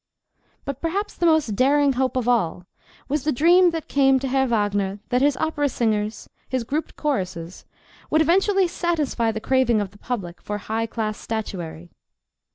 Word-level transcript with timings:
But 0.65 0.81
perhaps 0.81 1.13
the 1.13 1.27
most 1.27 1.55
daring 1.55 1.93
hope 1.93 2.15
of 2.17 2.27
all 2.27 2.65
was 3.07 3.23
the 3.23 3.31
dream 3.31 3.69
that 3.69 3.87
came 3.87 4.17
to 4.17 4.27
Herr 4.27 4.47
Wagner 4.47 4.99
that 5.09 5.21
his 5.21 5.37
opera 5.37 5.69
singers, 5.69 6.27
his 6.49 6.63
grouped 6.63 6.95
choruses, 6.95 7.65
would 8.09 8.19
eventually 8.21 8.67
satisfy 8.67 9.31
the 9.31 9.39
craving 9.39 9.79
of 9.79 9.91
the 9.91 9.99
public 9.99 10.41
for 10.41 10.57
high 10.57 10.87
class 10.87 11.19
statuary. 11.19 11.91